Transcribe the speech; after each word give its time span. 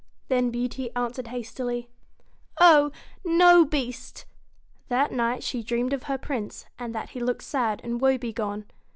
Then 0.29 0.49
Beauty 0.49 0.89
answered 0.95 1.27
hastily, 1.27 1.87
'Oh! 2.59 2.91
no, 3.23 3.63
Beast!' 3.63 4.25
That 4.89 5.11
night 5.11 5.43
she 5.43 5.61
dreamed 5.61 5.93
of 5.93 6.05
her 6.09 6.17
Prince, 6.17 6.65
and 6.79 6.95
that 6.95 7.09
he 7.09 7.19
looked 7.19 7.43
sad 7.43 7.79
and 7.83 8.01
wobegone. 8.01 8.65